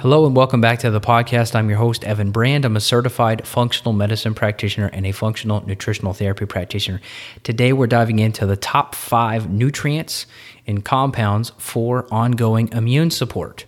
[0.00, 1.56] Hello and welcome back to the podcast.
[1.56, 2.64] I'm your host, Evan Brand.
[2.64, 7.00] I'm a certified functional medicine practitioner and a functional nutritional therapy practitioner.
[7.42, 10.26] Today, we're diving into the top five nutrients
[10.68, 13.64] and compounds for ongoing immune support.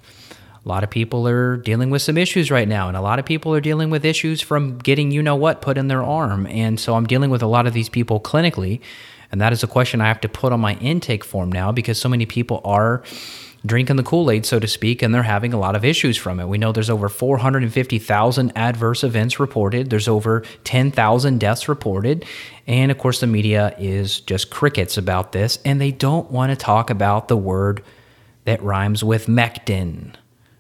[0.65, 3.25] A lot of people are dealing with some issues right now, and a lot of
[3.25, 6.47] people are dealing with issues from getting you know what put in their arm.
[6.47, 8.81] And so I'm dealing with a lot of these people clinically.
[9.33, 12.01] And that is a question I have to put on my intake form now because
[12.01, 13.03] so many people are
[13.65, 16.41] drinking the Kool Aid, so to speak, and they're having a lot of issues from
[16.41, 16.49] it.
[16.49, 22.25] We know there's over 450,000 adverse events reported, there's over 10,000 deaths reported.
[22.67, 26.57] And of course, the media is just crickets about this, and they don't want to
[26.57, 27.83] talk about the word
[28.45, 30.15] that rhymes with mectin.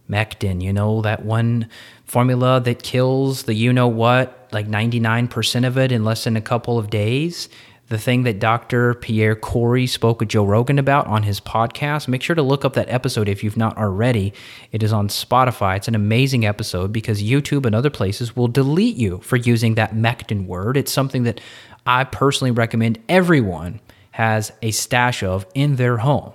[0.09, 1.69] Mectin, you know, that one
[2.05, 6.41] formula that kills the you know what, like 99% of it in less than a
[6.41, 7.49] couple of days
[7.91, 8.95] the thing that Dr.
[8.95, 12.07] Pierre Kory spoke with Joe Rogan about on his podcast.
[12.07, 14.33] Make sure to look up that episode if you've not already.
[14.71, 15.77] It is on Spotify.
[15.77, 19.93] It's an amazing episode because YouTube and other places will delete you for using that
[19.93, 20.77] mectin word.
[20.77, 21.41] It's something that
[21.85, 23.81] I personally recommend everyone
[24.13, 26.33] has a stash of in their home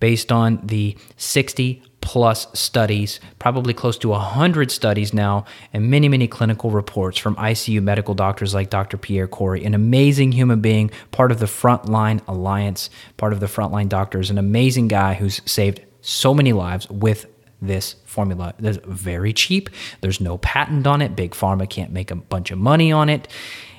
[0.00, 6.26] based on the 60 plus studies, probably close to 100 studies now, and many, many
[6.26, 8.96] clinical reports from ICU medical doctors like Dr.
[8.96, 13.88] Pierre Kory, an amazing human being, part of the Frontline Alliance, part of the Frontline
[13.88, 17.26] Doctors, an amazing guy who's saved so many lives with
[17.60, 18.54] this formula.
[18.58, 19.68] It's very cheap.
[20.00, 21.14] There's no patent on it.
[21.14, 23.28] Big Pharma can't make a bunch of money on it.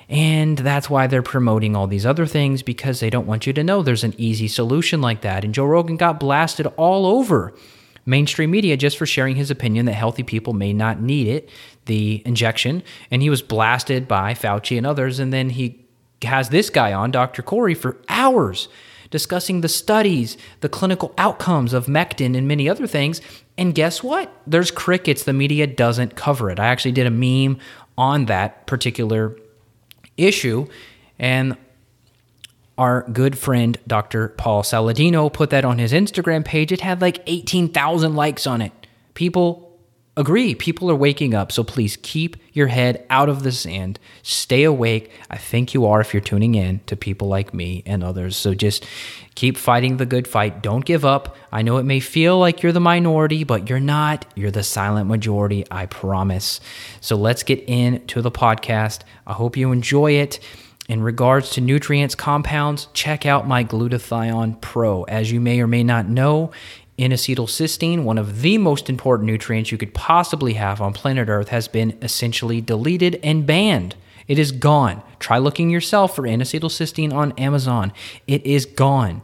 [0.08, 3.64] And that's why they're promoting all these other things because they don't want you to
[3.64, 5.44] know there's an easy solution like that.
[5.44, 7.54] And Joe Rogan got blasted all over
[8.04, 11.48] mainstream media just for sharing his opinion that healthy people may not need it,
[11.86, 12.82] the injection.
[13.10, 15.18] And he was blasted by Fauci and others.
[15.18, 15.84] And then he
[16.22, 17.42] has this guy on, Dr.
[17.42, 18.68] Kory, for hours
[19.10, 23.20] discussing the studies, the clinical outcomes of Mectin and many other things.
[23.58, 24.32] And guess what?
[24.46, 25.24] There's crickets.
[25.24, 26.58] The media doesn't cover it.
[26.58, 27.58] I actually did a meme
[27.98, 29.36] on that particular
[30.16, 30.66] issue.
[31.18, 31.56] And
[32.78, 34.28] our good friend Dr.
[34.28, 36.72] Paul Saladino put that on his Instagram page.
[36.72, 38.72] It had like 18,000 likes on it.
[39.14, 39.72] People
[40.16, 40.54] agree.
[40.54, 41.50] People are waking up.
[41.52, 43.98] So please keep your head out of the sand.
[44.22, 45.10] Stay awake.
[45.30, 48.36] I think you are if you're tuning in to people like me and others.
[48.36, 48.84] So just
[49.34, 50.62] keep fighting the good fight.
[50.62, 51.36] Don't give up.
[51.50, 54.26] I know it may feel like you're the minority, but you're not.
[54.34, 55.64] You're the silent majority.
[55.70, 56.60] I promise.
[57.00, 59.00] So let's get into the podcast.
[59.26, 60.40] I hope you enjoy it.
[60.92, 65.04] In regards to nutrients compounds, check out my glutathione pro.
[65.04, 66.50] As you may or may not know,
[66.98, 71.66] N-acetylcysteine, one of the most important nutrients you could possibly have on planet Earth, has
[71.66, 73.94] been essentially deleted and banned.
[74.28, 75.02] It is gone.
[75.18, 77.94] Try looking yourself for N-acetylcysteine on Amazon.
[78.26, 79.22] It is gone.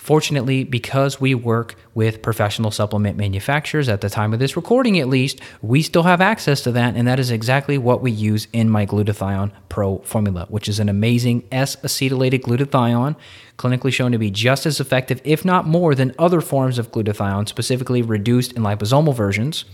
[0.00, 5.08] Fortunately, because we work with professional supplement manufacturers at the time of this recording, at
[5.08, 6.96] least, we still have access to that.
[6.96, 10.88] And that is exactly what we use in my Glutathione Pro formula, which is an
[10.88, 13.14] amazing S acetylated glutathione,
[13.58, 17.46] clinically shown to be just as effective, if not more, than other forms of glutathione,
[17.46, 19.66] specifically reduced in liposomal versions,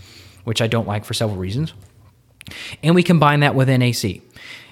[0.43, 1.73] which I don't like for several reasons.
[2.83, 4.21] And we combine that with NAC.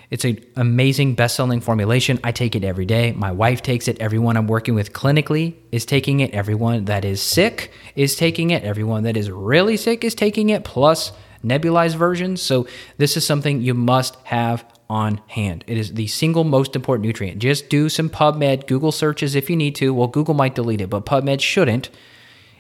[0.10, 2.20] It's an amazing best selling formulation.
[2.24, 3.12] I take it every day.
[3.14, 4.00] My wife takes it.
[4.00, 6.32] Everyone I'm working with clinically is taking it.
[6.34, 8.64] Everyone that is sick is taking it.
[8.64, 11.12] Everyone that is really sick is taking it, plus
[11.44, 12.42] nebulized versions.
[12.42, 12.68] So,
[12.98, 15.64] this is something you must have on hand.
[15.68, 17.40] It is the single most important nutrient.
[17.40, 19.94] Just do some PubMed, Google searches if you need to.
[19.94, 21.90] Well, Google might delete it, but PubMed shouldn't,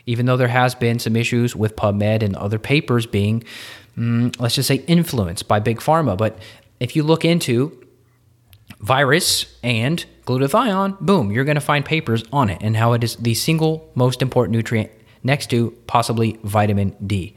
[0.05, 3.43] even though there has been some issues with PubMed and other papers being,
[3.97, 6.17] mm, let's just say, influenced by Big Pharma.
[6.17, 6.39] But
[6.85, 7.83] if you look into
[8.79, 13.15] virus and glutathione, boom, you're going to find papers on it and how it is
[13.15, 14.91] the single most important nutrient
[15.23, 17.35] next to possibly vitamin D,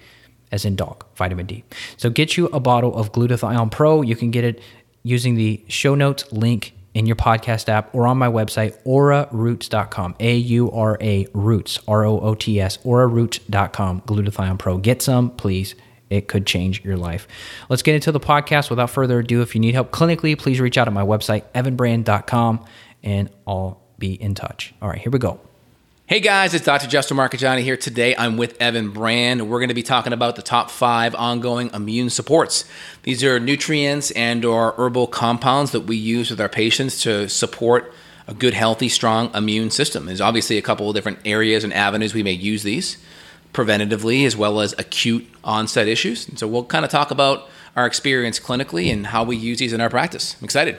[0.52, 1.64] as in dog, vitamin D.
[1.96, 4.02] So get you a bottle of Glutathione Pro.
[4.02, 4.60] You can get it
[5.02, 10.14] using the show notes link in your podcast app or on my website, auraroots.com.
[10.20, 14.76] A U R A roots, R O O T S, auraroots.com, Glutathione Pro.
[14.76, 15.74] Get some, please
[16.10, 17.28] it could change your life.
[17.68, 18.70] Let's get into the podcast.
[18.70, 22.64] Without further ado, if you need help clinically, please reach out at my website, evanbrand.com,
[23.02, 24.74] and I'll be in touch.
[24.80, 25.40] All right, here we go.
[26.06, 26.86] Hey guys, it's Dr.
[26.86, 27.76] Justin Marchegiani here.
[27.76, 29.50] Today I'm with Evan Brand.
[29.50, 32.64] We're going to be talking about the top five ongoing immune supports.
[33.02, 37.92] These are nutrients and or herbal compounds that we use with our patients to support
[38.26, 40.06] a good, healthy, strong immune system.
[40.06, 42.96] There's obviously a couple of different areas and avenues we may use these
[43.52, 46.28] preventatively as well as acute onset issues.
[46.28, 49.72] And so we'll kind of talk about our experience clinically and how we use these
[49.72, 50.36] in our practice.
[50.40, 50.78] I'm excited.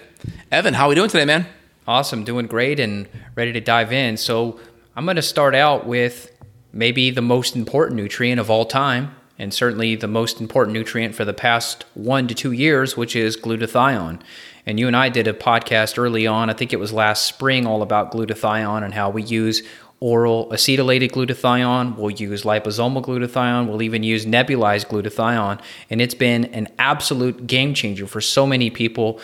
[0.52, 1.46] Evan, how are we doing today, man?
[1.88, 4.18] Awesome, doing great and ready to dive in.
[4.18, 4.60] So
[4.96, 6.32] I'm going to start out with
[6.72, 11.26] maybe the most important nutrient of all time, and certainly the most important nutrient for
[11.26, 14.22] the past one to two years, which is glutathione.
[14.66, 17.66] And you and I did a podcast early on, I think it was last spring,
[17.66, 19.64] all about glutathione and how we use
[20.00, 25.62] oral acetylated glutathione, we'll use liposomal glutathione, we'll even use nebulized glutathione.
[25.90, 29.20] And it's been an absolute game changer for so many people.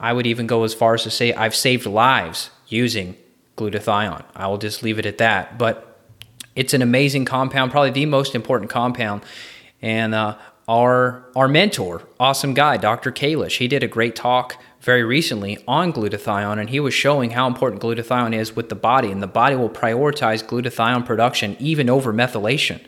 [0.00, 3.16] I would even go as far as to say I've saved lives using
[3.56, 4.24] glutathione.
[4.34, 5.56] I will just leave it at that.
[5.56, 6.00] But
[6.54, 9.22] it's an amazing compound, probably the most important compound.
[9.80, 10.36] And uh,
[10.68, 13.12] our our mentor, awesome guy, Dr.
[13.12, 17.48] Kalish, he did a great talk very recently on glutathione, and he was showing how
[17.48, 22.14] important glutathione is with the body, and the body will prioritize glutathione production even over
[22.14, 22.80] methylation,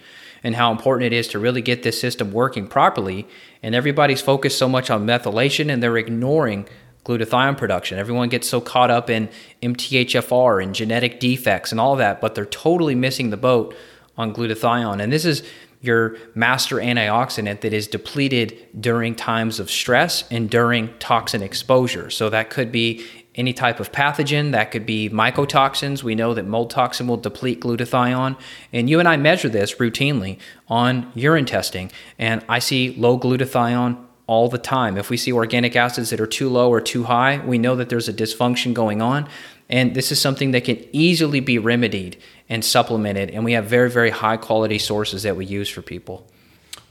[0.45, 3.27] and how important it is to really get this system working properly.
[3.65, 6.69] And everybody's focused so much on methylation, and they're ignoring
[7.05, 7.99] glutathione production.
[7.99, 9.29] Everyone gets so caught up in
[9.61, 13.75] MTHFR and genetic defects and all that, but they're totally missing the boat
[14.17, 15.03] on glutathione.
[15.03, 15.43] And this is
[15.81, 22.11] your master antioxidant that is depleted during times of stress and during toxin exposure.
[22.11, 26.03] So that could be any type of pathogen, that could be mycotoxins.
[26.03, 28.37] We know that mold toxin will deplete glutathione.
[28.73, 34.05] And you and I measure this routinely on urine testing, and I see low glutathione
[34.27, 34.99] all the time.
[34.99, 37.89] If we see organic acids that are too low or too high, we know that
[37.89, 39.29] there's a dysfunction going on.
[39.71, 42.17] And this is something that can easily be remedied
[42.49, 43.31] and supplemented.
[43.31, 46.27] And we have very, very high quality sources that we use for people.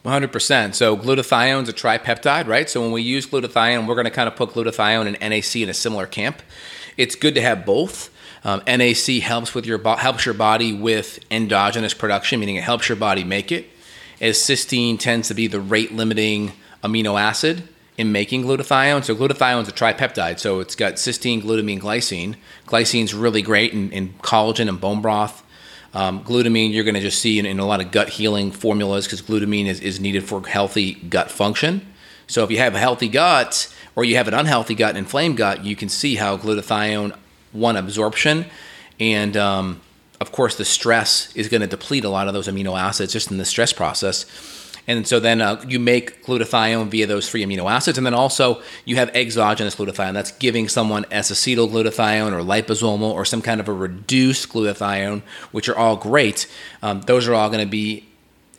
[0.05, 0.73] 100%.
[0.73, 2.69] So glutathione is a tripeptide, right?
[2.69, 5.69] So when we use glutathione, we're going to kind of put glutathione and NAC in
[5.69, 6.41] a similar camp.
[6.95, 8.09] It's good to have both.
[8.43, 12.95] Um, NAC helps with your helps your body with endogenous production, meaning it helps your
[12.95, 13.67] body make it.
[14.21, 17.67] As cysteine tends to be the rate limiting amino acid
[17.97, 19.03] in making glutathione.
[19.03, 22.35] So glutathione is a tripeptide, so it's got cysteine, glutamine, glycine.
[22.67, 25.43] Glycine's really great in, in collagen and bone broth.
[25.97, 29.07] Um, glutamine, you're going to just see in, in, a lot of gut healing formulas
[29.07, 31.81] because glutamine is, is needed for healthy gut function.
[32.27, 35.37] So if you have a healthy gut or you have an unhealthy gut, an inflamed
[35.37, 37.17] gut, you can see how glutathione,
[37.51, 38.45] one, absorption,
[38.99, 39.81] and um,
[40.21, 43.31] of course the stress is going to deplete a lot of those amino acids just
[43.31, 44.27] in the stress process.
[44.87, 47.97] And so then uh, you make glutathione via those free amino acids.
[47.97, 50.13] And then also you have exogenous glutathione.
[50.13, 55.67] That's giving someone S-acetyl glutathione or liposomal or some kind of a reduced glutathione, which
[55.67, 56.47] are all great.
[56.81, 58.07] Um, those are all going to be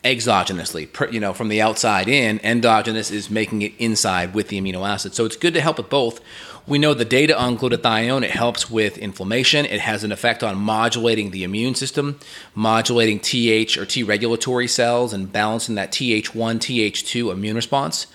[0.05, 2.41] exogenously, you know, from the outside in.
[2.45, 5.15] Endogenous is making it inside with the amino acid.
[5.15, 6.21] So it's good to help with both.
[6.67, 9.65] We know the data on glutathione, it helps with inflammation.
[9.65, 12.21] It has an effect on modulating the immune system,
[12.55, 18.07] modulating Th or T regulatory cells, and balancing that Th1, Th2 immune response.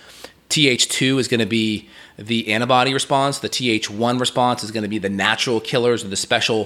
[0.50, 3.40] Th2 is going to be the antibody response.
[3.40, 6.66] The Th1 response is going to be the natural killers or the special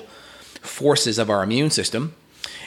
[0.61, 2.15] forces of our immune system.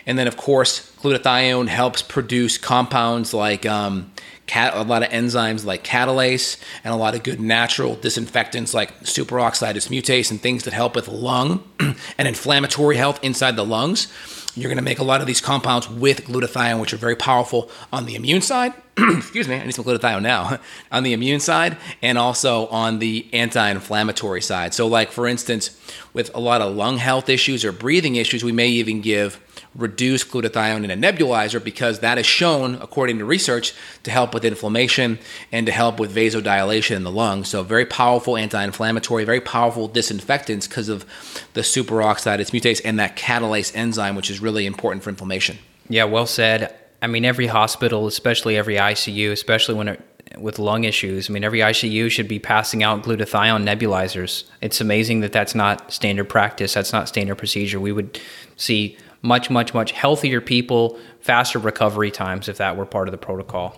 [0.06, 4.12] And then, of course, glutathione helps produce compounds like um,
[4.47, 9.00] cat, a lot of enzymes like catalase and a lot of good natural disinfectants like
[9.05, 11.62] superoxide dismutase and things that help with lung
[12.19, 14.08] and inflammatory health inside the lungs.
[14.56, 17.70] You're going to make a lot of these compounds with glutathione, which are very powerful
[17.93, 18.75] on the immune side.
[19.17, 20.58] Excuse me, I need some glutathione now.
[20.93, 24.75] on the immune side and also on the anti inflammatory side.
[24.75, 25.79] So, like for instance,
[26.12, 29.41] with a lot of lung health issues or breathing issues, we may even give
[29.75, 34.44] reduced glutathione in a nebulizer because that is shown, according to research, to help with
[34.44, 35.19] inflammation
[35.52, 37.49] and to help with vasodilation in the lungs.
[37.49, 41.07] So, very powerful anti inflammatory, very powerful disinfectants because of
[41.54, 45.59] the superoxide its dismutase and that catalase enzyme, which is really important for inflammation.
[45.88, 46.79] Yeah, well said.
[47.02, 50.00] I mean, every hospital, especially every ICU, especially when it
[50.38, 51.28] with lung issues.
[51.28, 54.45] I mean, every ICU should be passing out glutathione nebulizers.
[54.61, 56.75] It's amazing that that's not standard practice.
[56.75, 57.80] That's not standard procedure.
[57.80, 58.21] We would
[58.57, 63.19] see much, much, much healthier people, faster recovery times if that were part of the
[63.19, 63.76] protocol.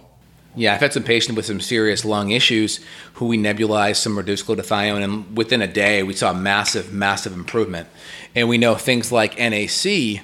[0.55, 2.81] Yeah, I've had some patients with some serious lung issues
[3.15, 7.89] who we nebulized some reduced glutathione, and within a day we saw massive, massive improvement.
[8.35, 10.23] And we know things like NAC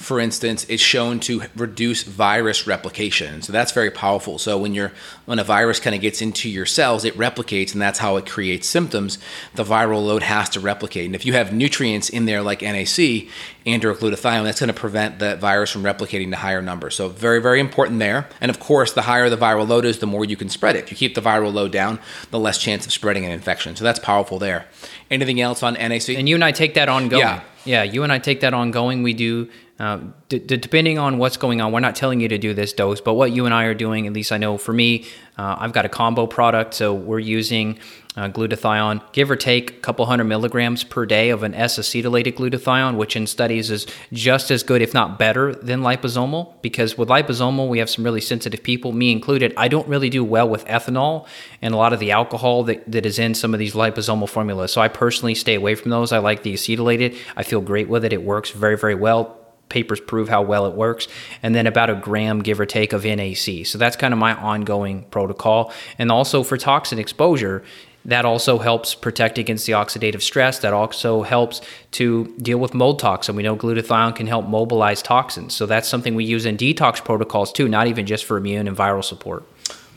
[0.00, 3.42] for instance, is shown to reduce virus replication.
[3.42, 4.38] So that's very powerful.
[4.38, 4.92] So when you're
[5.26, 8.26] when a virus kind of gets into your cells, it replicates, and that's how it
[8.26, 9.18] creates symptoms.
[9.54, 13.28] The viral load has to replicate, and if you have nutrients in there like NAC
[13.66, 16.94] and or glutathione, that's going to prevent that virus from replicating to higher numbers.
[16.94, 18.26] So very very important there.
[18.40, 20.84] And of course, the higher the viral load is, the more you can spread it.
[20.84, 23.76] If you keep the viral load down, the less chance of spreading an infection.
[23.76, 24.66] So that's powerful there.
[25.10, 26.08] Anything else on NAC?
[26.08, 27.20] And you and I take that ongoing.
[27.20, 27.82] Yeah, yeah.
[27.82, 29.02] You and I take that ongoing.
[29.02, 29.50] We do
[29.80, 32.74] Uh, d- d- depending on what's going on, we're not telling you to do this
[32.74, 35.06] dose, but what you and I are doing, at least I know for me,
[35.38, 37.78] uh, I've got a combo product, so we're using
[38.14, 42.96] uh, glutathione, give or take a couple hundred milligrams per day of an S-acetylated glutathione,
[42.96, 46.60] which in studies is just as good, if not better, than liposomal.
[46.60, 49.54] Because with liposomal, we have some really sensitive people, me included.
[49.56, 51.26] I don't really do well with ethanol
[51.62, 54.72] and a lot of the alcohol that, that is in some of these liposomal formulas.
[54.72, 56.12] So I personally stay away from those.
[56.12, 57.16] I like the acetylated.
[57.34, 58.12] I feel great with it.
[58.12, 59.39] It works very, very well
[59.70, 61.08] papers prove how well it works,
[61.42, 63.64] and then about a gram, give or take, of NAC.
[63.64, 65.72] So that's kind of my ongoing protocol.
[65.98, 67.64] And also for toxin exposure,
[68.04, 70.58] that also helps protect against the oxidative stress.
[70.60, 71.60] That also helps
[71.92, 73.36] to deal with mold toxin.
[73.36, 75.54] We know glutathione can help mobilize toxins.
[75.54, 78.76] So that's something we use in detox protocols too, not even just for immune and
[78.76, 79.44] viral support.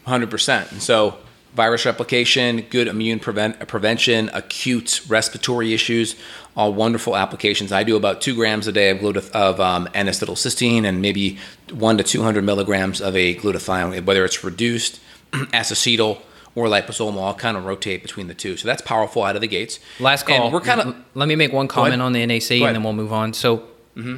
[0.06, 0.72] 100%.
[0.72, 1.18] And so
[1.53, 6.15] virus replication, good immune prevent, prevention, acute respiratory issues,
[6.55, 7.72] all wonderful applications.
[7.72, 11.38] I do about two grams a day of, glutathione of um, N-acetylcysteine and maybe
[11.72, 15.00] one to 200 milligrams of a glutathione, whether it's reduced,
[15.31, 16.22] acetyl,
[16.55, 18.57] or liposomal all kind of rotate between the two.
[18.57, 19.79] So that's powerful out of the gates.
[20.00, 20.45] Last call.
[20.45, 20.95] And we're kind of.
[21.15, 23.33] Let me make one comment on the NAC and then we'll move on.
[23.33, 23.57] So
[23.95, 24.17] mm-hmm.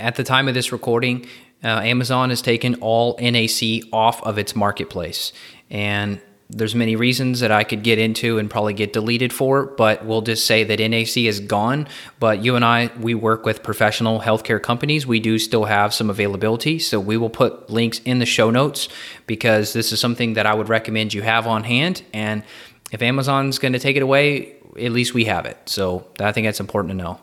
[0.00, 1.26] at the time of this recording,
[1.62, 5.32] uh, Amazon has taken all NAC off of its marketplace.
[5.70, 6.20] And
[6.54, 10.22] there's many reasons that I could get into and probably get deleted for, but we'll
[10.22, 11.88] just say that NAC is gone.
[12.20, 15.04] But you and I, we work with professional healthcare companies.
[15.06, 16.78] We do still have some availability.
[16.78, 18.88] So we will put links in the show notes
[19.26, 22.02] because this is something that I would recommend you have on hand.
[22.12, 22.44] And
[22.92, 25.58] if Amazon's going to take it away, at least we have it.
[25.66, 27.20] So I think that's important to know.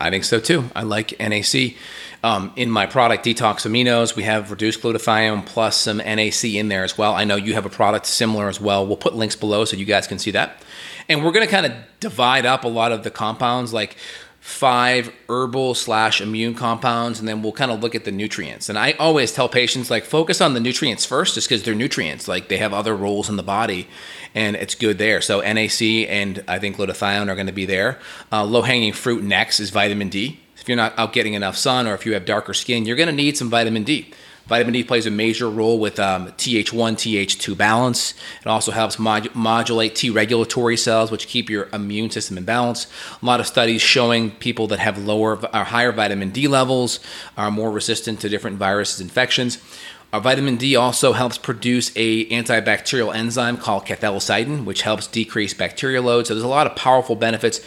[0.00, 0.64] I think so too.
[0.74, 1.74] I like NAC.
[2.22, 6.84] Um, in my product, Detox Aminos, we have reduced glutathione plus some NAC in there
[6.84, 7.14] as well.
[7.14, 8.86] I know you have a product similar as well.
[8.86, 10.62] We'll put links below so you guys can see that.
[11.08, 13.96] And we're going to kind of divide up a lot of the compounds, like
[14.40, 18.68] five herbal slash immune compounds, and then we'll kind of look at the nutrients.
[18.68, 22.26] And I always tell patients, like, focus on the nutrients first, just because they're nutrients.
[22.26, 23.86] Like, they have other roles in the body,
[24.34, 25.20] and it's good there.
[25.20, 27.98] So, NAC and I think glutathione are going to be there.
[28.32, 30.40] Uh, Low hanging fruit next is vitamin D.
[30.60, 33.08] If you're not out getting enough sun or if you have darker skin, you're going
[33.08, 34.12] to need some vitamin D.
[34.46, 38.14] Vitamin D plays a major role with um, Th1, Th2 balance.
[38.40, 42.88] It also helps mod- modulate T regulatory cells, which keep your immune system in balance.
[43.22, 46.98] A lot of studies showing people that have lower or higher vitamin D levels
[47.36, 49.58] are more resistant to different viruses, infections.
[50.12, 56.02] Our vitamin D also helps produce a antibacterial enzyme called cathelicidin, which helps decrease bacterial
[56.02, 56.26] load.
[56.26, 57.60] So there's a lot of powerful benefits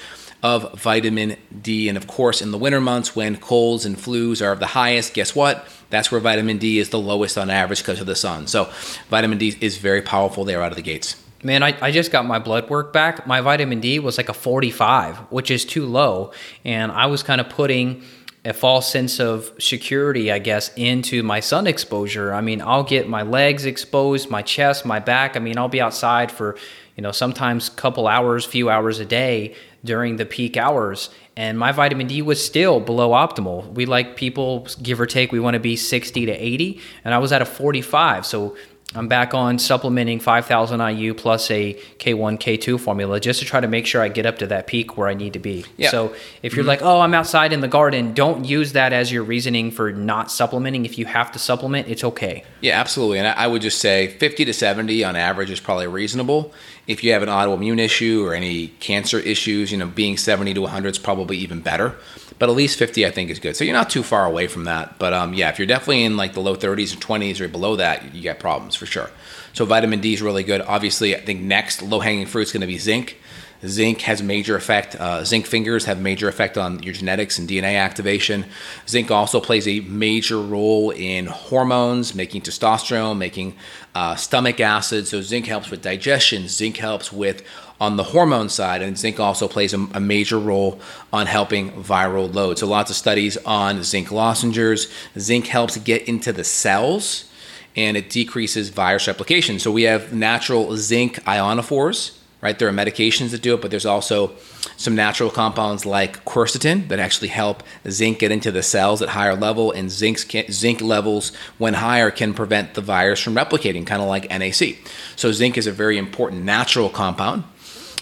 [0.43, 1.87] of vitamin D.
[1.87, 5.13] And of course, in the winter months when colds and flus are of the highest,
[5.13, 5.65] guess what?
[5.89, 8.47] That's where vitamin D is the lowest on average because of the sun.
[8.47, 8.69] So,
[9.09, 11.15] vitamin D is very powerful there out of the gates.
[11.43, 13.25] Man, I, I just got my blood work back.
[13.25, 16.31] My vitamin D was like a 45, which is too low.
[16.63, 18.03] And I was kind of putting
[18.45, 22.33] a false sense of security, I guess, into my sun exposure.
[22.33, 25.37] I mean, I'll get my legs exposed, my chest, my back.
[25.37, 26.57] I mean, I'll be outside for,
[26.95, 31.71] you know, sometimes couple hours, few hours a day during the peak hours and my
[31.71, 33.71] vitamin D was still below optimal.
[33.73, 37.17] We like people give or take we want to be 60 to 80 and I
[37.17, 38.25] was at a 45.
[38.25, 38.55] So
[38.95, 43.67] I'm back on supplementing 5000 IU plus a K1 K2 formula just to try to
[43.67, 45.65] make sure I get up to that peak where I need to be.
[45.77, 45.89] Yeah.
[45.89, 46.67] So if you're mm-hmm.
[46.69, 50.31] like, "Oh, I'm outside in the garden," don't use that as your reasoning for not
[50.31, 50.85] supplementing.
[50.85, 52.43] If you have to supplement, it's okay.
[52.61, 53.19] Yeah, absolutely.
[53.19, 56.53] And I would just say 50 to 70 on average is probably reasonable
[56.85, 60.61] if you have an autoimmune issue or any cancer issues, you know, being 70 to
[60.61, 61.95] 100 is probably even better.
[62.39, 63.55] But at least 50, I think, is good.
[63.55, 64.99] So you're not too far away from that.
[64.99, 67.77] But um, yeah, if you're definitely in like the low 30s or 20s or below
[67.77, 69.09] that, you get problems for sure.
[69.53, 70.61] So vitamin D is really good.
[70.61, 73.17] Obviously, I think next low hanging fruit is going to be zinc.
[73.65, 74.95] Zinc has major effect.
[74.95, 78.45] Uh, zinc fingers have major effect on your genetics and DNA activation.
[78.87, 83.55] Zinc also plays a major role in hormones, making testosterone, making
[83.95, 85.07] uh, stomach acid.
[85.07, 86.47] So zinc helps with digestion.
[86.47, 87.43] Zinc helps with
[87.79, 90.79] on the hormone side, and zinc also plays a, a, major role
[91.11, 92.57] on helping viral load.
[92.57, 94.91] So lots of studies on zinc lozenges.
[95.19, 97.29] Zinc helps get into the cells,
[97.75, 99.59] and it decreases virus replication.
[99.59, 102.59] So we have natural zinc ionophores right?
[102.59, 104.33] There are medications that do it, but there's also
[104.75, 109.33] some natural compounds like quercetin that actually help zinc get into the cells at higher
[109.33, 110.19] level, and zinc
[110.51, 114.77] zinc levels when higher can prevent the virus from replicating, kind of like NAC.
[115.15, 117.45] So zinc is a very important natural compound.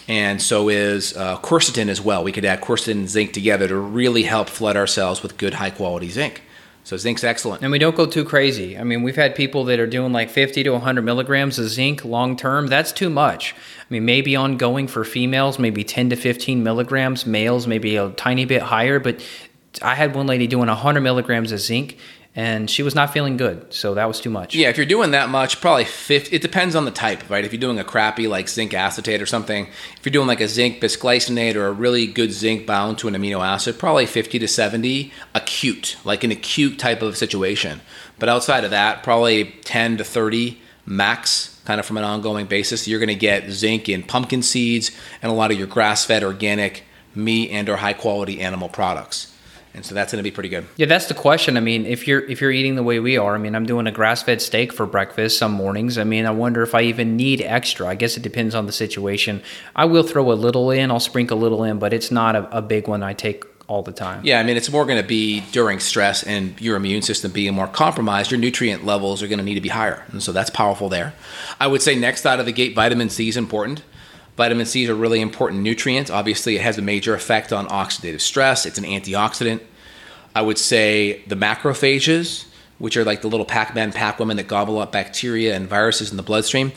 [0.08, 2.24] And so is uh, quercetin as well.
[2.24, 5.54] We could add quercetin and zinc together to really help flood our cells with good,
[5.54, 6.42] high quality zinc.
[6.84, 7.62] So zinc's excellent.
[7.62, 8.78] And we don't go too crazy.
[8.78, 12.04] I mean, we've had people that are doing like 50 to 100 milligrams of zinc
[12.04, 12.68] long term.
[12.68, 13.54] That's too much.
[13.54, 17.26] I mean, maybe ongoing for females, maybe 10 to 15 milligrams.
[17.26, 19.24] Males, maybe a tiny bit higher, but
[19.82, 21.98] I had one lady doing 100 milligrams of zinc
[22.34, 23.74] and she was not feeling good.
[23.74, 24.56] So that was too much.
[24.56, 26.34] Yeah, if you're doing that much, probably 50.
[26.34, 27.44] It depends on the type, right?
[27.44, 30.48] If you're doing a crappy like zinc acetate or something, if you're doing like a
[30.48, 34.48] zinc bisglycinate or a really good zinc bound to an amino acid, probably 50 to
[34.48, 37.82] 70 acute, like an acute type of situation.
[38.18, 42.88] But outside of that, probably 10 to 30 max, kind of from an ongoing basis.
[42.88, 46.86] You're going to get zinc in pumpkin seeds and a lot of your grass-fed organic
[47.14, 49.31] meat and or high quality animal products
[49.74, 50.66] and so that's going to be pretty good.
[50.76, 51.58] Yeah, that's the question.
[51.58, 53.88] I mean, if you're if you're eating the way we are, I mean, I'm doing
[53.88, 55.98] a grass-fed steak for breakfast some mornings.
[55.98, 57.88] I mean, I wonder if I even need extra.
[57.88, 59.42] I guess it depends on the situation.
[59.76, 60.92] I will throw a little in.
[60.92, 63.82] I'll sprinkle a little in, but it's not a, a big one I take all
[63.82, 64.20] the time.
[64.26, 67.54] Yeah, I mean, it's more going to be during stress and your immune system being
[67.54, 68.30] more compromised.
[68.30, 71.14] Your nutrient levels are going to need to be higher, and so that's powerful there.
[71.60, 73.84] I would say next out of the gate, vitamin C is important.
[74.42, 76.10] Vitamin C is a really important nutrient.
[76.10, 78.66] Obviously, it has a major effect on oxidative stress.
[78.66, 79.62] It's an antioxidant.
[80.34, 82.46] I would say the macrophages,
[82.80, 86.18] which are like the little Pac-Man pac women that gobble up bacteria and viruses in
[86.18, 86.72] the bloodstream.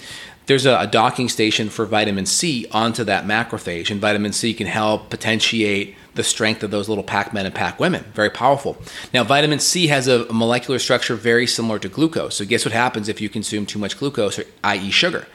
[0.45, 4.67] There's a, a docking station for vitamin C onto that macrophage, and vitamin C can
[4.67, 8.05] help potentiate the strength of those little Pac-Men and Pac-Women.
[8.13, 8.77] Very powerful.
[9.15, 12.37] Now, vitamin C has a molecular structure very similar to glucose.
[12.37, 15.27] So, guess what happens if you consume too much glucose, or, i.e., sugar?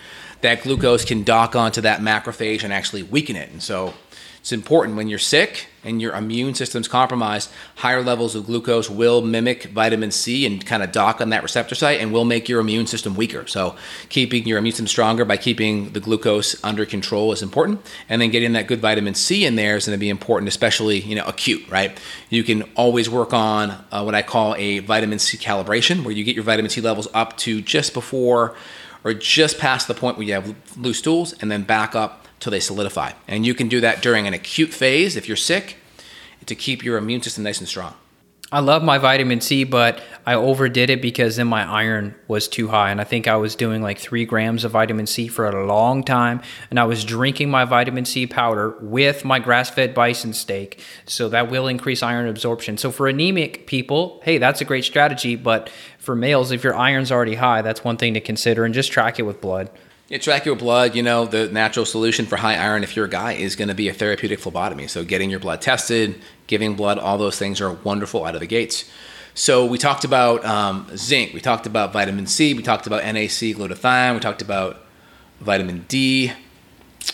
[0.42, 3.52] That glucose can dock onto that macrophage and actually weaken it.
[3.52, 3.94] And so
[4.40, 9.22] it's important when you're sick and your immune system's compromised, higher levels of glucose will
[9.22, 12.60] mimic vitamin C and kind of dock on that receptor site and will make your
[12.60, 13.48] immune system weaker.
[13.48, 13.76] So,
[14.08, 17.82] keeping your immune system stronger by keeping the glucose under control is important.
[18.08, 21.02] And then getting that good vitamin C in there is going to be important, especially,
[21.02, 21.98] you know, acute, right?
[22.30, 26.24] You can always work on uh, what I call a vitamin C calibration, where you
[26.24, 28.56] get your vitamin C levels up to just before
[29.04, 32.52] or just past the point where you have loose stools and then back up till
[32.52, 33.12] they solidify.
[33.28, 35.78] And you can do that during an acute phase if you're sick
[36.46, 37.94] to keep your immune system nice and strong.
[38.52, 42.68] I love my vitamin C, but I overdid it because then my iron was too
[42.70, 42.90] high.
[42.90, 46.04] And I think I was doing like three grams of vitamin C for a long
[46.04, 46.42] time.
[46.72, 50.84] And I was drinking my vitamin C powder with my grass fed bison steak.
[51.06, 52.80] So that will increase iron absorption.
[52.80, 55.36] So for anemic people, hey, that's a great strategy.
[55.36, 58.92] But for males, if your iron's already high, that's one thing to consider and just
[58.92, 59.70] track it with blood.
[60.10, 60.96] Yeah, your blood.
[60.96, 63.76] You know, the natural solution for high iron, if you're a guy, is going to
[63.76, 64.88] be a therapeutic phlebotomy.
[64.88, 68.48] So, getting your blood tested, giving blood, all those things are wonderful out of the
[68.48, 68.90] gates.
[69.36, 73.56] So, we talked about um, zinc, we talked about vitamin C, we talked about NAC,
[73.56, 74.84] glutathione, we talked about
[75.40, 76.32] vitamin D.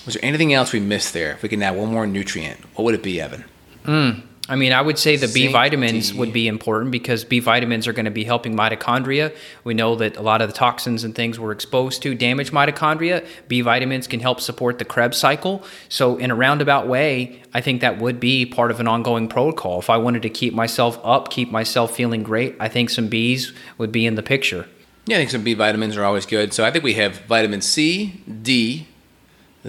[0.06, 1.34] Was there anything else we missed there?
[1.34, 3.44] If we can add one more nutrient, what would it be, Evan?
[3.84, 7.88] Mm, I mean, I would say the B vitamins would be important because B vitamins
[7.88, 9.36] are going to be helping mitochondria.
[9.64, 13.26] We know that a lot of the toxins and things we're exposed to damage mitochondria.
[13.48, 15.64] B vitamins can help support the Krebs cycle.
[15.90, 19.80] So, in a roundabout way, I think that would be part of an ongoing protocol.
[19.80, 23.52] If I wanted to keep myself up, keep myself feeling great, I think some Bs
[23.80, 24.68] would be in the picture.
[25.08, 26.54] Yeah, I think some B vitamins are always good.
[26.54, 28.88] So, I think we have vitamin C, D,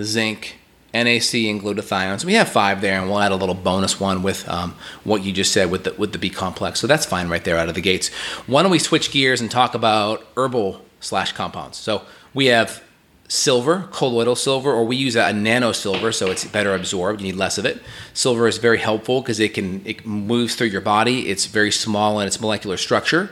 [0.02, 0.58] zinc,
[1.04, 2.20] NAC and glutathione.
[2.20, 5.22] So we have five there, and we'll add a little bonus one with um, what
[5.22, 6.80] you just said with the with the B complex.
[6.80, 8.08] So that's fine right there out of the gates.
[8.46, 11.78] Why don't we switch gears and talk about herbal slash compounds?
[11.78, 12.02] So
[12.34, 12.82] we have
[13.28, 17.20] silver, colloidal silver, or we use a, a nano silver, so it's better absorbed.
[17.20, 17.82] You need less of it.
[18.14, 21.28] Silver is very helpful because it can it moves through your body.
[21.28, 23.30] It's very small in its molecular structure.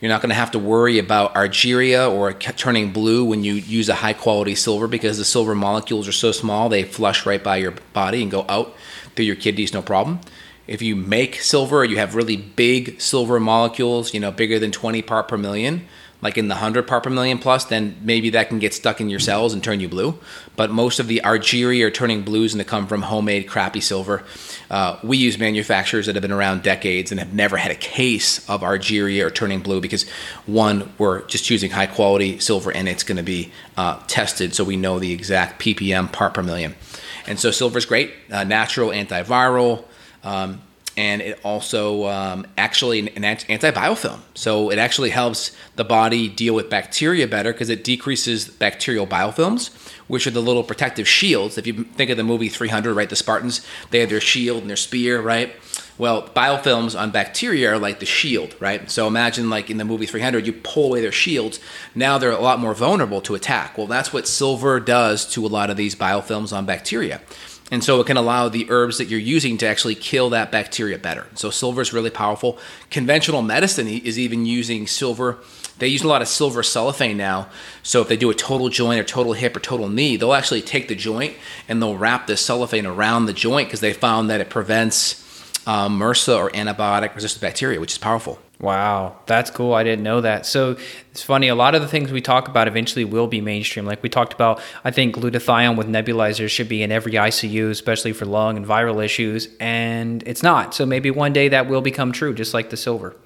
[0.00, 3.88] You're not going to have to worry about argyria or turning blue when you use
[3.88, 7.58] a high quality silver because the silver molecules are so small they flush right by
[7.58, 8.74] your body and go out
[9.14, 10.20] through your kidneys no problem.
[10.66, 15.02] If you make silver, you have really big silver molecules, you know, bigger than 20
[15.02, 15.86] part per million,
[16.22, 19.08] like in the 100 part per million plus, then maybe that can get stuck in
[19.08, 20.18] your cells and turn you blue.
[20.56, 24.22] But most of the argyria are turning blues and they come from homemade crappy silver.
[24.70, 28.48] Uh, we use manufacturers that have been around decades and have never had a case
[28.48, 30.08] of argyria or turning blue because
[30.46, 34.64] one, we're just choosing high quality silver and it's going to be uh, tested so
[34.64, 36.74] we know the exact ppm part per million.
[37.26, 39.84] And so silver is great, uh, natural antiviral.
[40.22, 40.60] Um,
[40.96, 44.20] and it also um, actually an anti antibiofilm.
[44.34, 49.70] So it actually helps the body deal with bacteria better because it decreases bacterial biofilms,
[50.08, 51.56] which are the little protective shields.
[51.56, 54.70] If you think of the movie 300, right, the Spartans, they have their shield and
[54.70, 55.54] their spear, right?
[56.00, 58.90] Well, biofilms on bacteria are like the shield, right?
[58.90, 61.60] So imagine like in the movie 300, you pull away their shields.
[61.94, 63.76] Now they're a lot more vulnerable to attack.
[63.76, 67.20] Well, that's what silver does to a lot of these biofilms on bacteria.
[67.70, 70.98] And so it can allow the herbs that you're using to actually kill that bacteria
[70.98, 71.26] better.
[71.34, 72.58] So silver is really powerful.
[72.90, 75.38] Conventional medicine is even using silver.
[75.78, 77.48] They use a lot of silver cellophane now.
[77.82, 80.62] So if they do a total joint or total hip or total knee, they'll actually
[80.62, 81.36] take the joint
[81.68, 85.24] and they'll wrap the cellophane around the joint because they found that it prevents
[85.66, 88.40] uh, MRSA or antibiotic resistant bacteria, which is powerful.
[88.60, 89.72] Wow, that's cool.
[89.72, 90.44] I didn't know that.
[90.44, 90.76] So
[91.12, 91.48] it's funny.
[91.48, 93.86] A lot of the things we talk about eventually will be mainstream.
[93.86, 98.12] Like we talked about, I think glutathione with nebulizers should be in every ICU, especially
[98.12, 100.74] for lung and viral issues, and it's not.
[100.74, 103.16] So maybe one day that will become true, just like the silver.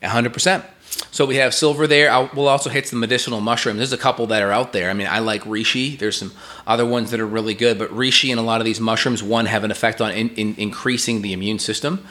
[0.00, 0.64] 100%.
[1.10, 2.10] So we have silver there.
[2.10, 3.78] I'll, we'll also hit some medicinal mushrooms.
[3.78, 4.90] There's a couple that are out there.
[4.90, 5.98] I mean, I like reishi.
[5.98, 6.32] There's some
[6.66, 9.46] other ones that are really good, but reishi and a lot of these mushrooms, one,
[9.46, 12.06] have an effect on in, in increasing the immune system,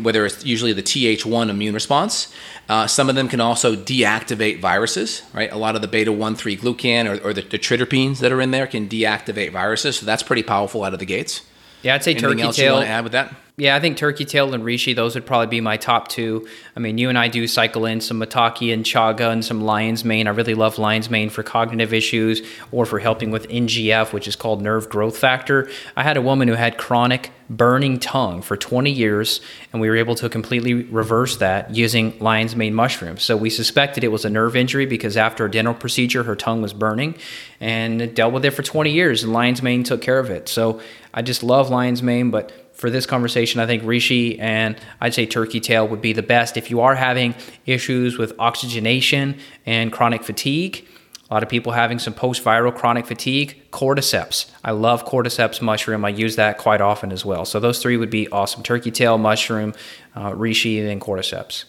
[0.00, 2.32] whether it's usually the Th1 immune response.
[2.68, 5.50] Uh, some of them can also deactivate viruses, right?
[5.50, 8.40] A lot of the beta 1 3 glucan or, or the, the triterpenes that are
[8.40, 9.98] in there can deactivate viruses.
[9.98, 11.42] So that's pretty powerful out of the gates.
[11.84, 12.66] Yeah, I'd say Anything turkey else tail.
[12.66, 13.34] you want to add with that?
[13.56, 16.44] Yeah, I think turkey tail and reishi, those would probably be my top two.
[16.74, 20.04] I mean, you and I do cycle in some maitake and chaga and some lion's
[20.04, 20.26] mane.
[20.26, 22.42] I really love lion's mane for cognitive issues
[22.72, 25.70] or for helping with NGF, which is called nerve growth factor.
[25.94, 29.40] I had a woman who had chronic burning tongue for 20 years,
[29.72, 33.22] and we were able to completely reverse that using lion's mane mushrooms.
[33.22, 36.60] So we suspected it was a nerve injury because after a dental procedure, her tongue
[36.60, 37.14] was burning
[37.60, 40.48] and dealt with it for 20 years, and lion's mane took care of it.
[40.48, 40.80] So
[41.14, 45.26] I just love lion's mane, but for this conversation, I think reishi and I'd say
[45.26, 46.56] turkey tail would be the best.
[46.56, 50.84] If you are having issues with oxygenation and chronic fatigue,
[51.30, 54.50] a lot of people having some post-viral chronic fatigue, cordyceps.
[54.64, 56.04] I love cordyceps mushroom.
[56.04, 57.44] I use that quite often as well.
[57.44, 59.72] So those three would be awesome: turkey tail, mushroom,
[60.14, 61.64] uh, reishi, and cordyceps.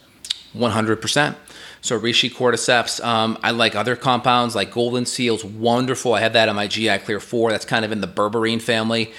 [0.55, 1.35] 100%.
[1.85, 3.03] So reishi cordyceps.
[3.05, 5.45] Um, I like other compounds like golden seals.
[5.45, 6.15] Wonderful.
[6.15, 7.51] I have that on my GI Clear 4.
[7.51, 9.13] That's kind of in the berberine family.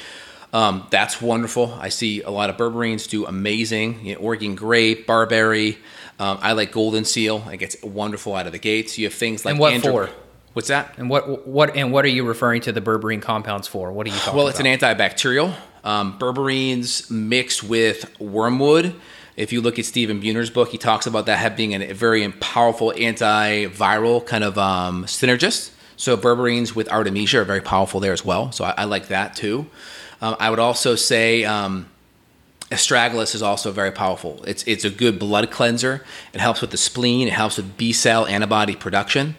[0.52, 1.79] Um, that's wonderful.
[1.81, 4.05] I see a lot of berberines do amazing.
[4.05, 5.79] You know, Oregon grape, barberry.
[6.18, 7.48] Um, I like golden seal.
[7.52, 8.98] It gets wonderful out of the gates.
[8.98, 10.11] You have things like And what andro- for?
[10.55, 10.94] What's that?
[10.98, 13.92] And what what and what are you referring to the berberine compounds for?
[13.92, 14.37] What are you talking about?
[14.38, 14.83] Well, it's about?
[14.83, 15.55] an antibacterial.
[15.85, 18.94] Um, berberines mixed with wormwood.
[19.37, 22.92] If you look at Stephen Buhner's book, he talks about that being a very powerful
[22.96, 25.72] antiviral kind of um, synergist.
[25.96, 28.51] So berberines with artemisia are very powerful there as well.
[28.53, 29.66] So I, I like that too.
[30.20, 31.87] Um, I would also say um,
[32.70, 34.42] astragalus is also very powerful.
[34.46, 36.05] It's it's a good blood cleanser.
[36.33, 37.29] It helps with the spleen.
[37.29, 39.37] It helps with B cell antibody production.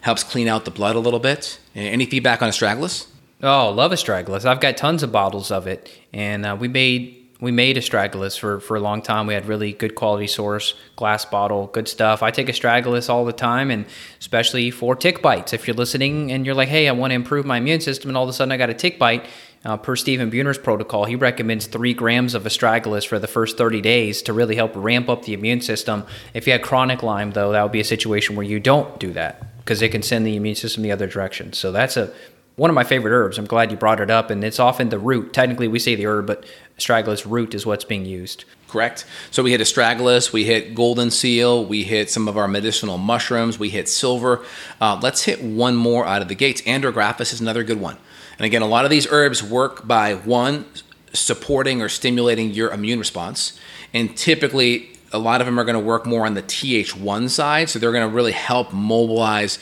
[0.00, 1.58] Helps clean out the blood a little bit.
[1.74, 3.06] Any feedback on astragalus?
[3.42, 4.44] Oh, love astragalus.
[4.44, 8.60] I've got tons of bottles of it, and uh, we made we made astragalus for
[8.60, 9.26] for a long time.
[9.26, 12.22] We had really good quality source, glass bottle, good stuff.
[12.22, 13.84] I take astragalus all the time, and
[14.20, 15.52] especially for tick bites.
[15.52, 18.16] If you're listening and you're like, "Hey, I want to improve my immune system," and
[18.16, 19.26] all of a sudden I got a tick bite.
[19.64, 23.80] Uh, per Stephen Buhner's protocol, he recommends three grams of astragalus for the first 30
[23.80, 26.04] days to really help ramp up the immune system.
[26.34, 29.12] If you had chronic Lyme, though, that would be a situation where you don't do
[29.14, 31.52] that because it can send the immune system the other direction.
[31.52, 32.12] So that's a
[32.56, 33.38] one of my favorite herbs.
[33.38, 35.32] I'm glad you brought it up, and it's often the root.
[35.32, 36.44] Technically, we say the herb, but
[36.78, 38.44] astragalus root is what's being used.
[38.68, 39.04] Correct.
[39.30, 43.58] So we hit astragalus, we hit golden seal, we hit some of our medicinal mushrooms,
[43.58, 44.44] we hit silver.
[44.80, 46.62] Uh, let's hit one more out of the gates.
[46.62, 47.98] Andrographis is another good one.
[48.38, 50.66] And again, a lot of these herbs work by one,
[51.12, 53.58] supporting or stimulating your immune response.
[53.94, 57.68] And typically, a lot of them are going to work more on the Th1 side.
[57.68, 59.58] So they're going to really help mobilize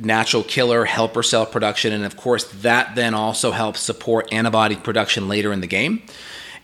[0.00, 1.92] natural killer helper cell production.
[1.92, 6.02] And of course, that then also helps support antibody production later in the game.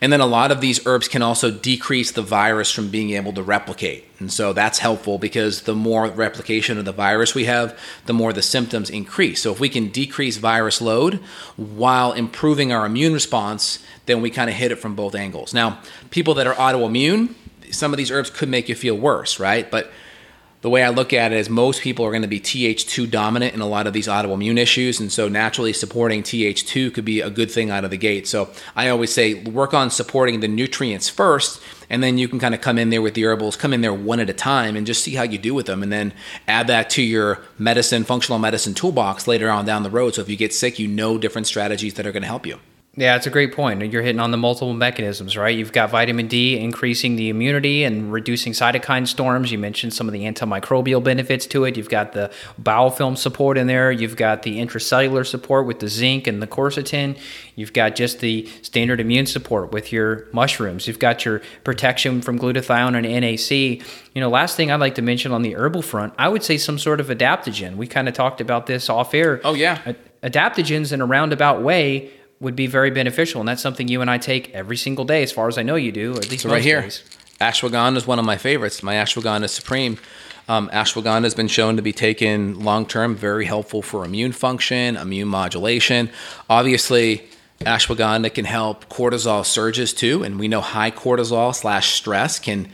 [0.01, 3.33] And then a lot of these herbs can also decrease the virus from being able
[3.33, 4.05] to replicate.
[4.19, 8.35] And so that's helpful because the more replication of the virus we have, the more
[8.35, 9.41] the symptoms increase.
[9.41, 11.15] So if we can decrease virus load
[11.57, 15.55] while improving our immune response, then we kind of hit it from both angles.
[15.55, 17.35] Now, people that are autoimmune,
[17.71, 19.71] some of these herbs could make you feel worse, right?
[19.71, 19.91] But
[20.63, 23.55] the way I look at it is most people are going to be Th2 dominant
[23.55, 24.99] in a lot of these autoimmune issues.
[24.99, 28.27] And so naturally supporting Th2 could be a good thing out of the gate.
[28.27, 32.55] So I always say work on supporting the nutrients first, and then you can kind
[32.55, 34.87] of come in there with the herbals, come in there one at a time and
[34.87, 35.83] just see how you do with them.
[35.83, 36.13] And then
[36.49, 40.15] add that to your medicine, functional medicine toolbox later on down the road.
[40.15, 42.59] So if you get sick, you know different strategies that are going to help you.
[42.99, 43.93] Yeah, it's a great point.
[43.93, 45.55] You're hitting on the multiple mechanisms, right?
[45.55, 49.53] You've got vitamin D increasing the immunity and reducing cytokine storms.
[49.53, 51.77] You mentioned some of the antimicrobial benefits to it.
[51.77, 53.93] You've got the biofilm support in there.
[53.93, 57.19] You've got the intracellular support with the zinc and the quercetin.
[57.55, 60.87] You've got just the standard immune support with your mushrooms.
[60.87, 63.87] You've got your protection from glutathione and NAC.
[64.15, 66.57] You know, last thing I'd like to mention on the herbal front, I would say
[66.57, 67.77] some sort of adaptogen.
[67.77, 69.43] We kind of talked about this off air.
[69.45, 69.93] Oh, yeah.
[70.23, 74.19] Adaptogens in a roundabout way would be very beneficial, and that's something you and I
[74.19, 76.63] take every single day, as far as I know you do, at least So right
[76.63, 77.03] here, days.
[77.41, 78.83] ashwagandha is one of my favorites.
[78.83, 79.99] My ashwagandha is supreme.
[80.49, 84.97] Um, ashwagandha has been shown to be taken long term, very helpful for immune function,
[84.97, 86.11] immune modulation.
[86.49, 87.25] Obviously,
[87.61, 92.69] Ashwagandha can help cortisol surges too, and we know high cortisol slash stress can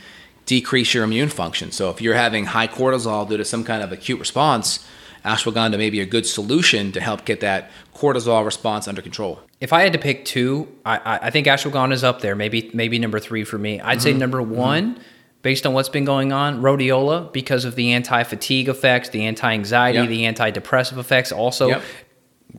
[0.44, 1.70] decrease your immune function.
[1.70, 4.84] So if you're having high cortisol due to some kind of acute response,
[5.24, 9.40] ashwagandha may be a good solution to help get that cortisol response under control.
[9.60, 12.34] If I had to pick two, I, I think ashwagandha is up there.
[12.34, 13.80] Maybe maybe number three for me.
[13.80, 14.02] I'd mm-hmm.
[14.02, 14.94] say number one.
[14.94, 15.02] Mm-hmm.
[15.42, 19.52] Based on what's been going on, rhodiola, because of the anti fatigue effects, the anti
[19.52, 20.08] anxiety, yep.
[20.08, 21.82] the antidepressive effects, also yep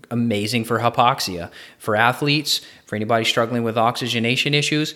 [0.09, 1.51] amazing for hypoxia.
[1.77, 4.95] For athletes, for anybody struggling with oxygenation issues,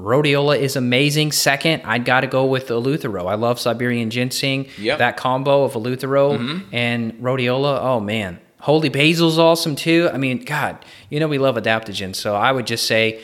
[0.00, 1.32] Rhodiola is amazing.
[1.32, 3.30] Second, I'd got to go with Eleuthero.
[3.30, 4.66] I love Siberian ginseng.
[4.78, 4.98] Yep.
[4.98, 6.74] That combo of Eleuthero mm-hmm.
[6.74, 7.80] and Rhodiola.
[7.80, 10.10] Oh man, Holy Basil's awesome too.
[10.12, 12.16] I mean, God, you know we love adaptogens.
[12.16, 13.22] So I would just say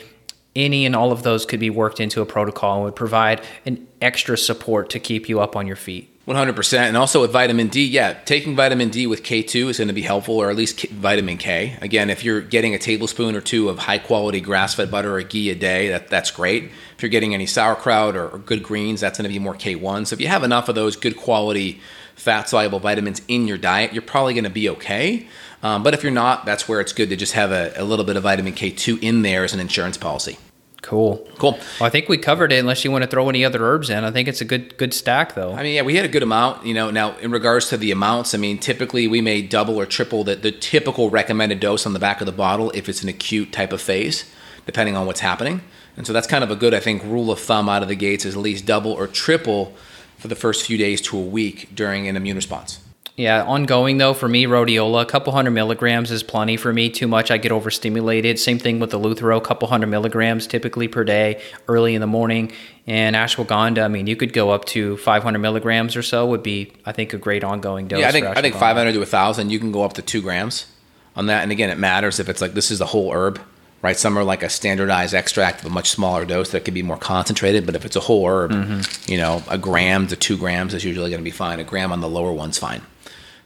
[0.55, 3.87] any and all of those could be worked into a protocol and would provide an
[4.01, 6.09] extra support to keep you up on your feet.
[6.31, 6.79] 100%.
[6.79, 10.03] And also with vitamin D, yeah, taking vitamin D with K2 is going to be
[10.03, 11.77] helpful, or at least vitamin K.
[11.81, 15.23] Again, if you're getting a tablespoon or two of high quality grass fed butter or
[15.23, 16.71] ghee a day, that, that's great.
[16.97, 20.07] If you're getting any sauerkraut or, or good greens, that's going to be more K1.
[20.07, 21.81] So if you have enough of those good quality
[22.15, 25.27] fat soluble vitamins in your diet, you're probably going to be okay.
[25.63, 28.05] Um, but if you're not, that's where it's good to just have a, a little
[28.05, 30.39] bit of vitamin K2 in there as an insurance policy.
[30.83, 31.29] Cool.
[31.39, 31.53] Cool.
[31.53, 32.59] Well, I think we covered it.
[32.59, 34.95] Unless you want to throw any other herbs in, I think it's a good good
[34.95, 35.53] stack though.
[35.53, 36.65] I mean, yeah, we had a good amount.
[36.65, 39.85] You know, now in regards to the amounts, I mean, typically we may double or
[39.85, 43.11] triple the, the typical recommended dose on the back of the bottle if it's an
[43.11, 44.25] acute type of phase,
[44.65, 45.61] depending on what's happening.
[45.97, 47.97] And so that's kind of a good, I think, rule of thumb out of the
[47.97, 49.75] gates is at least double or triple
[50.17, 52.81] for the first few days to a week during an immune response.
[53.21, 56.89] Yeah, ongoing though for me, rhodiola, a couple hundred milligrams is plenty for me.
[56.89, 58.39] Too much, I get overstimulated.
[58.39, 62.07] Same thing with the Eleuthero, a couple hundred milligrams typically per day, early in the
[62.07, 62.51] morning.
[62.87, 66.25] And ashwagandha, I mean, you could go up to 500 milligrams or so.
[66.29, 68.01] Would be, I think, a great ongoing dose.
[68.01, 69.51] Yeah, I think I think 500 to 1,000.
[69.51, 70.67] You can go up to two grams
[71.15, 71.43] on that.
[71.43, 73.39] And again, it matters if it's like this is the whole herb,
[73.83, 73.99] right?
[73.99, 76.97] Some are like a standardized extract of a much smaller dose that could be more
[76.97, 77.67] concentrated.
[77.67, 79.13] But if it's a whole herb, mm-hmm.
[79.13, 81.61] you know, a gram to two grams is usually going to be fine.
[81.61, 82.81] A gram on the lower one's fine.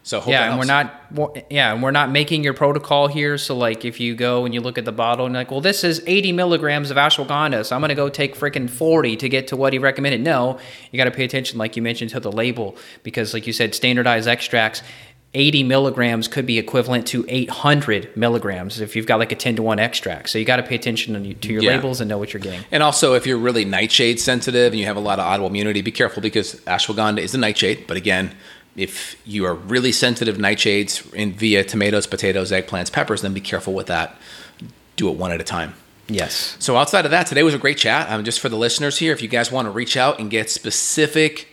[0.05, 3.39] So yeah, and we're not yeah, and we're not making your protocol here.
[3.39, 5.83] So like, if you go and you look at the bottle and like, well, this
[5.83, 9.57] is 80 milligrams of ashwagandha, so I'm gonna go take freaking 40 to get to
[9.57, 10.21] what he recommended.
[10.21, 10.59] No,
[10.93, 13.75] you got to pay attention, like you mentioned, to the label because, like you said,
[13.75, 14.83] standardized extracts.
[15.37, 19.65] 80 milligrams could be equivalent to 800 milligrams if you've got like a 10 to
[19.65, 20.29] 1 extract.
[20.31, 21.71] So you got to pay attention to your yeah.
[21.71, 22.61] labels and know what you're getting.
[22.71, 25.91] And also, if you're really nightshade sensitive and you have a lot of autoimmunity, be
[25.91, 27.87] careful because ashwagandha is a nightshade.
[27.89, 28.31] But again,
[28.77, 33.73] if you are really sensitive nightshades in via tomatoes, potatoes, eggplants, peppers, then be careful
[33.73, 34.17] with that.
[34.97, 35.75] Do it one at a time.
[36.09, 36.57] Yes.
[36.59, 38.11] So outside of that, today was a great chat.
[38.11, 40.51] Um, just for the listeners here, if you guys want to reach out and get
[40.51, 41.49] specific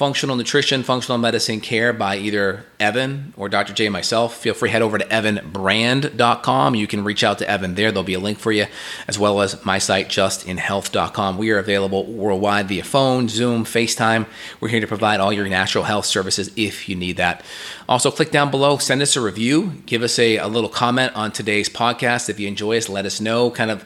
[0.00, 3.74] functional nutrition, functional medicine care by either Evan or Dr.
[3.74, 6.74] J myself, feel free head over to evanbrand.com.
[6.74, 7.92] You can reach out to Evan there.
[7.92, 8.64] There'll be a link for you,
[9.06, 11.36] as well as my site, justinhealth.com.
[11.36, 14.24] We are available worldwide via phone, Zoom, FaceTime.
[14.58, 17.44] We're here to provide all your natural health services if you need that.
[17.86, 21.30] Also, click down below, send us a review, give us a, a little comment on
[21.30, 22.30] today's podcast.
[22.30, 23.84] If you enjoy us, let us know kind of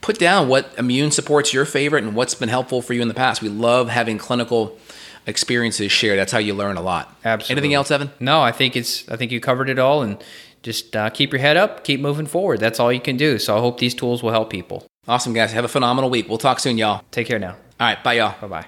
[0.00, 3.14] put down what immune supports your favorite and what's been helpful for you in the
[3.14, 3.42] past.
[3.42, 4.78] We love having clinical
[5.26, 6.18] experiences shared.
[6.18, 7.16] That's how you learn a lot.
[7.24, 7.52] Absolutely.
[7.52, 8.10] Anything else, Evan?
[8.20, 9.08] No, I think it's.
[9.08, 10.22] I think you covered it all, and
[10.62, 12.60] just uh, keep your head up, keep moving forward.
[12.60, 13.38] That's all you can do.
[13.38, 14.86] So I hope these tools will help people.
[15.06, 15.52] Awesome, guys.
[15.52, 16.28] Have a phenomenal week.
[16.28, 17.02] We'll talk soon, y'all.
[17.10, 17.52] Take care now.
[17.52, 18.34] All right, bye, y'all.
[18.40, 18.66] Bye bye.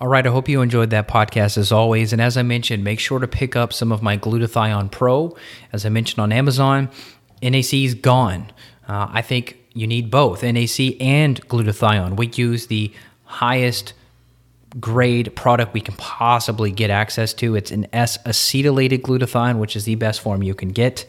[0.00, 2.12] All right, I hope you enjoyed that podcast as always.
[2.12, 5.36] And as I mentioned, make sure to pick up some of my Glutathione Pro.
[5.72, 6.88] As I mentioned on Amazon,
[7.42, 8.52] NAC is gone.
[8.86, 12.16] Uh, I think you need both NAC and glutathione.
[12.16, 12.92] We use the
[13.24, 13.92] highest
[14.80, 17.54] grade product we can possibly get access to.
[17.54, 21.06] It's an S acetylated glutathione, which is the best form you can get.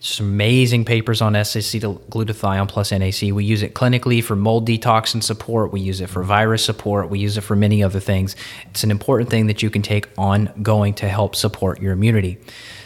[0.00, 3.34] Some amazing papers on S-acetyl-glutathione plus NAC.
[3.34, 5.72] We use it clinically for mold detox and support.
[5.72, 7.10] We use it for virus support.
[7.10, 8.36] We use it for many other things.
[8.70, 12.38] It's an important thing that you can take ongoing to help support your immunity.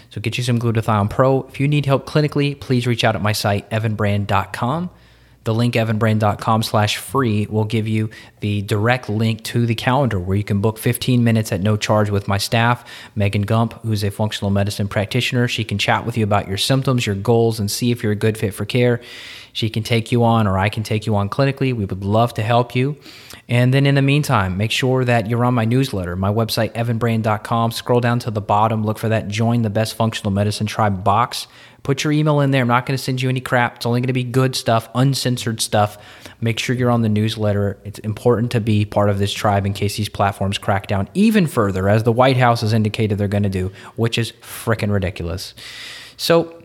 [0.08, 1.42] So get you some Glutathione Pro.
[1.42, 4.88] If you need help clinically, please reach out at my site, evanbrand.com.
[5.44, 5.76] The link
[6.62, 10.78] slash free will give you the direct link to the calendar where you can book
[10.78, 15.48] 15 minutes at no charge with my staff, Megan Gump, who's a functional medicine practitioner.
[15.48, 18.16] She can chat with you about your symptoms, your goals, and see if you're a
[18.16, 19.00] good fit for care.
[19.52, 21.74] She can take you on, or I can take you on clinically.
[21.74, 22.96] We would love to help you.
[23.48, 27.72] And then in the meantime, make sure that you're on my newsletter, my website, evanbrand.com.
[27.72, 31.46] Scroll down to the bottom, look for that Join the Best Functional Medicine Tribe box.
[31.82, 32.62] Put your email in there.
[32.62, 33.76] I'm not going to send you any crap.
[33.76, 35.98] It's only going to be good stuff, uncensored stuff.
[36.40, 37.78] Make sure you're on the newsletter.
[37.84, 41.46] It's important to be part of this tribe in case these platforms crack down even
[41.46, 45.54] further, as the White House has indicated they're going to do, which is freaking ridiculous.
[46.16, 46.62] So,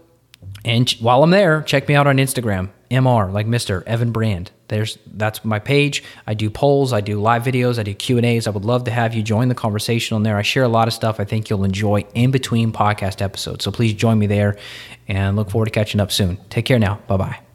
[0.64, 3.32] And while I'm there, check me out on Instagram, Mr.
[3.32, 3.84] like Mr.
[3.84, 4.52] Evan Brand.
[4.68, 6.04] There's that's my page.
[6.26, 8.48] I do polls, I do live videos, I do Q and A's.
[8.48, 10.38] I would love to have you join the conversation on there.
[10.38, 13.64] I share a lot of stuff I think you'll enjoy in between podcast episodes.
[13.64, 14.58] So please join me there,
[15.08, 16.38] and look forward to catching up soon.
[16.50, 17.00] Take care now.
[17.08, 17.47] Bye bye.